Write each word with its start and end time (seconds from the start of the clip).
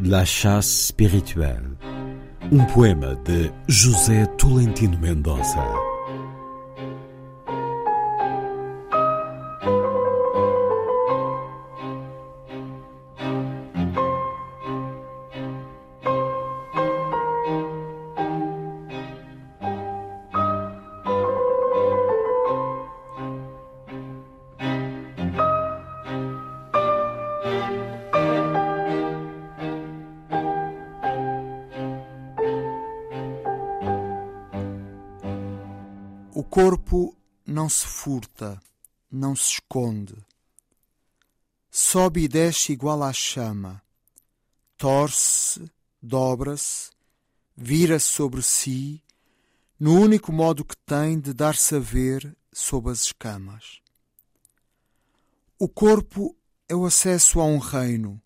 La 0.00 0.24
chasse 0.24 0.86
spirituelle. 0.88 1.76
Um 2.52 2.64
poema 2.66 3.16
de 3.24 3.50
José 3.66 4.26
Tolentino 4.38 4.96
Mendonça. 4.98 5.87
O 36.38 36.44
corpo 36.44 37.16
não 37.44 37.68
se 37.68 37.84
furta, 37.84 38.62
não 39.10 39.34
se 39.34 39.54
esconde. 39.54 40.14
Sobe 41.68 42.22
e 42.22 42.28
desce 42.28 42.70
igual 42.70 43.02
à 43.02 43.12
chama. 43.12 43.82
Torce, 44.76 45.68
dobra-se, 46.00 46.92
vira-se 47.56 48.06
sobre 48.06 48.40
si, 48.40 49.02
no 49.80 50.00
único 50.00 50.30
modo 50.30 50.64
que 50.64 50.76
tem 50.76 51.18
de 51.18 51.34
dar-se 51.34 51.74
a 51.74 51.80
ver 51.80 52.36
sob 52.52 52.88
as 52.88 53.02
escamas. 53.02 53.80
O 55.58 55.68
corpo 55.68 56.36
é 56.68 56.74
o 56.76 56.86
acesso 56.86 57.40
a 57.40 57.44
um 57.46 57.58
reino, 57.58 58.22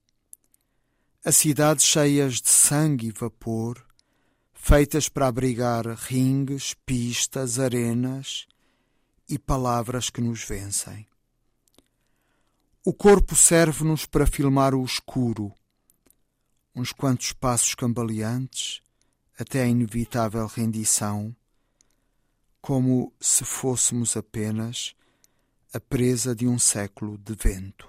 a 1.24 1.32
cidades 1.32 1.86
cheias 1.86 2.42
de 2.42 2.50
sangue 2.50 3.06
e 3.06 3.10
vapor, 3.10 3.82
feitas 4.64 5.08
para 5.08 5.26
abrigar 5.26 5.84
ringues, 5.88 6.72
pistas, 6.86 7.58
arenas 7.58 8.46
e 9.28 9.36
palavras 9.36 10.08
que 10.08 10.20
nos 10.20 10.44
vencem. 10.44 11.04
O 12.84 12.94
corpo 12.94 13.34
serve-nos 13.34 14.06
para 14.06 14.24
filmar 14.24 14.72
o 14.72 14.84
escuro, 14.84 15.52
uns 16.76 16.92
quantos 16.92 17.32
passos 17.32 17.74
cambaleantes, 17.74 18.80
até 19.36 19.62
a 19.62 19.66
inevitável 19.66 20.46
rendição, 20.46 21.34
como 22.60 23.12
se 23.20 23.44
fôssemos 23.44 24.16
apenas 24.16 24.94
a 25.74 25.80
presa 25.80 26.36
de 26.36 26.46
um 26.46 26.56
século 26.56 27.18
de 27.18 27.34
vento. 27.34 27.88